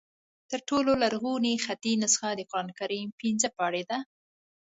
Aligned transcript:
تر 0.49 0.59
ټولو 0.69 0.91
لرغونې 1.03 1.53
خطي 1.65 1.93
نسخه 2.03 2.29
د 2.35 2.41
قرآن 2.51 2.67
کریم 2.79 3.07
پنځه 3.21 3.47
پارې 3.57 3.83
دي. 3.89 3.99